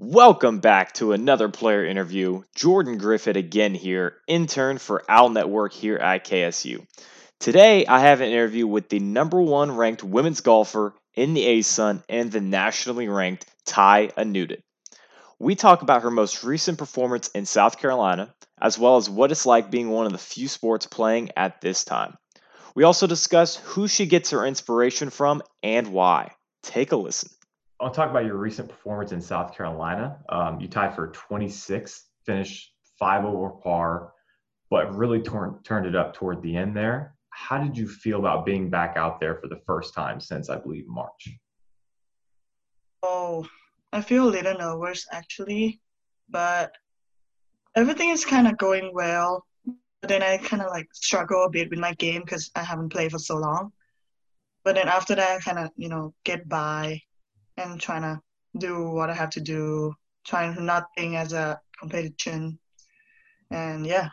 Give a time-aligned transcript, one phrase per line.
[0.00, 2.44] Welcome back to another player interview.
[2.54, 6.86] Jordan Griffith again here, intern for Owl Network here at KSU.
[7.40, 12.04] Today, I have an interview with the number one ranked women's golfer in the ASUN
[12.08, 14.62] and the nationally ranked Tai Anutit.
[15.40, 19.46] We talk about her most recent performance in South Carolina, as well as what it's
[19.46, 22.16] like being one of the few sports playing at this time.
[22.76, 26.30] We also discuss who she gets her inspiration from and why.
[26.62, 27.30] Take a listen.
[27.80, 30.18] I'll talk about your recent performance in South Carolina.
[30.30, 34.12] Um, you tied for 26th, finished five over par,
[34.68, 37.14] but really torn, turned it up toward the end there.
[37.30, 40.56] How did you feel about being back out there for the first time since I
[40.56, 41.28] believe March?
[43.04, 43.46] Oh,
[43.92, 45.80] I feel a little nervous actually,
[46.28, 46.72] but
[47.76, 49.46] everything is kind of going well.
[50.00, 52.88] But then I kind of like struggle a bit with my game because I haven't
[52.88, 53.72] played for so long.
[54.64, 57.00] But then after that, I kind of you know get by
[57.58, 58.20] and trying to
[58.58, 59.94] do what I have to do,
[60.24, 62.58] trying to not think as a competition.
[63.50, 64.08] And yeah.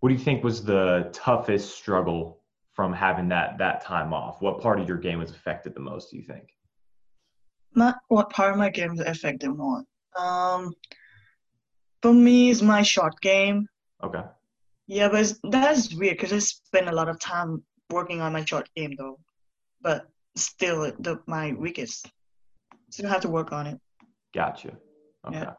[0.00, 2.40] What do you think was the toughest struggle
[2.72, 4.40] from having that that time off?
[4.40, 6.48] What part of your game was affected the most, do you think?
[7.74, 9.84] My what part of my game was affected more?
[10.16, 10.74] Um
[12.02, 13.68] for me it's my short game.
[14.02, 14.22] Okay.
[14.86, 18.68] Yeah, but that's weird because I spend a lot of time working on my short
[18.74, 19.20] game though.
[19.82, 22.10] But still the my weakest.
[22.90, 23.78] Still have to work on it.
[24.34, 24.76] Gotcha.
[25.26, 25.38] Okay.
[25.38, 25.52] Yeah.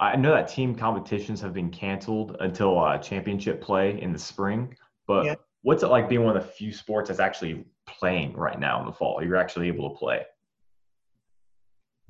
[0.00, 4.76] I know that team competitions have been canceled until uh, championship play in the spring,
[5.06, 5.34] but yeah.
[5.62, 8.86] what's it like being one of the few sports that's actually playing right now in
[8.86, 9.22] the fall?
[9.22, 10.22] You're actually able to play.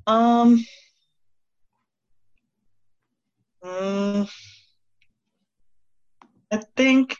[0.05, 0.63] Um.
[3.63, 4.29] Mm,
[6.51, 7.17] I think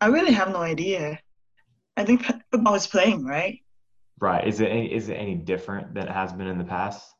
[0.00, 1.18] I really have no idea.
[1.96, 3.60] I think football is playing, right?
[4.20, 4.46] Right.
[4.46, 7.14] Is it any, is it any different than it has been in the past?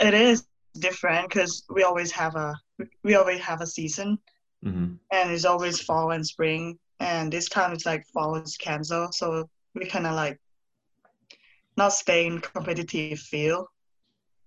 [0.00, 0.46] It is
[0.78, 2.54] different because we always have a
[3.02, 4.18] we always have a season,
[4.64, 4.94] mm-hmm.
[5.10, 6.78] and it's always fall and spring.
[7.00, 10.38] And this time it's like fall is canceled, so we kind of like
[11.76, 13.66] not stay in competitive field.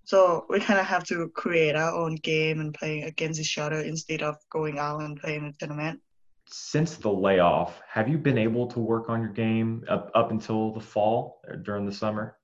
[0.03, 3.81] So we kind of have to create our own game and play against each other
[3.81, 6.01] instead of going out and playing a tournament
[6.53, 10.73] since the layoff, have you been able to work on your game up, up until
[10.73, 12.37] the fall or during the summer?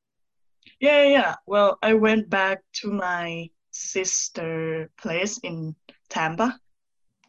[0.79, 1.35] Yeah, yeah.
[1.45, 5.75] Well, I went back to my sister place in
[6.09, 6.59] Tampa.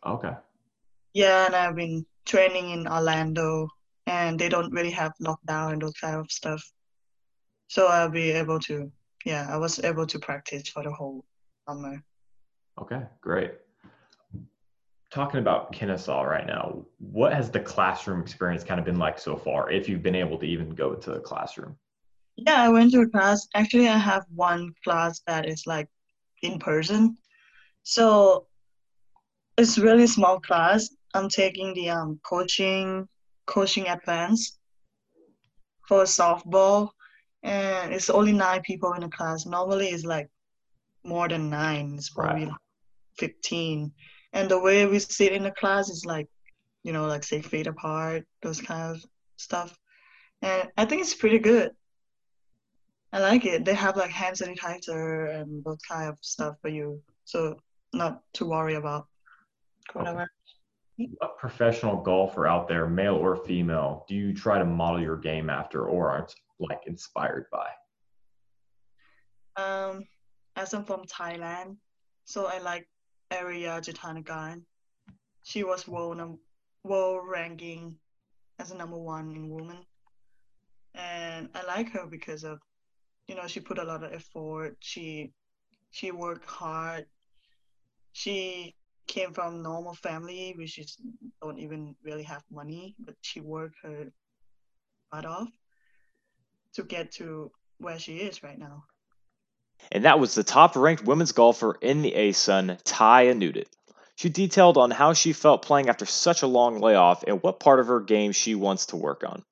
[0.07, 0.33] Okay.
[1.15, 3.69] Yeah, and I've been training in Orlando,
[4.07, 6.63] and they don't really have lockdown and those kind of stuff.
[7.69, 8.91] So I'll be able to,
[9.25, 11.25] yeah, I was able to practice for the whole
[11.67, 12.03] summer.
[12.81, 13.55] Okay, great
[15.11, 19.37] talking about Kennesaw right now, what has the classroom experience kind of been like so
[19.37, 21.77] far, if you've been able to even go to the classroom?
[22.37, 23.49] Yeah, I went to a class.
[23.55, 25.89] Actually, I have one class that is like
[26.43, 27.17] in person.
[27.83, 28.47] So
[29.57, 30.89] it's really small class.
[31.15, 33.09] I'm taking the um coaching
[33.47, 34.59] coaching advanced
[35.89, 36.91] for softball
[37.43, 39.47] and it's only nine people in the class.
[39.47, 40.29] Normally it's like
[41.03, 41.95] more than nine.
[41.97, 42.51] It's probably right.
[42.51, 42.61] like
[43.19, 43.91] 15
[44.33, 46.29] and the way we sit in the class is like
[46.83, 49.05] you know like say feet apart those kind of
[49.37, 49.79] stuff.
[50.43, 51.71] And i think it's pretty good.
[53.13, 53.65] I like it.
[53.65, 57.01] They have like hand sanitizer and those kind of stuff for you.
[57.25, 57.57] So
[57.95, 59.07] not to worry about.
[59.95, 60.31] Whatever.
[60.97, 65.49] What professional golfer out there male or female do you try to model your game
[65.49, 67.69] after or aren't like inspired by?
[69.57, 70.05] Um
[70.59, 71.77] as i'm from thailand
[72.25, 72.87] so i like
[73.31, 74.63] Ariya Jutanugarn.
[75.45, 76.41] She was world, num-
[76.85, 77.97] world ranking
[78.59, 79.85] as a number one in women.
[80.95, 82.59] And I like her because of,
[83.27, 84.77] you know, she put a lot of effort.
[84.81, 85.33] She
[85.91, 87.07] she worked hard.
[88.13, 88.75] She
[89.07, 90.97] came from normal family, which is
[91.43, 94.13] don't even really have money, but she worked her
[95.11, 95.49] butt off
[96.75, 98.85] to get to where she is right now.
[99.91, 103.67] And that was the top ranked women's golfer in the ASUN, Tai Anutit.
[104.17, 107.81] She detailed on how she felt playing after such a long layoff and what part
[107.81, 109.45] of her game she wants to work on.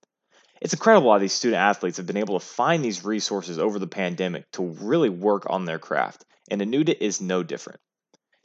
[0.61, 3.87] It's incredible how these student athletes have been able to find these resources over the
[3.87, 7.81] pandemic to really work on their craft, and Anutit is no different.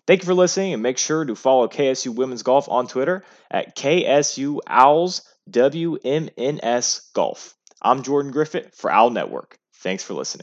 [0.05, 3.75] Thank you for listening, and make sure to follow KSU Women's Golf on Twitter at
[3.75, 7.55] KSU Owls WMNS Golf.
[7.81, 9.57] I'm Jordan Griffith for Owl Network.
[9.77, 10.39] Thanks for listening.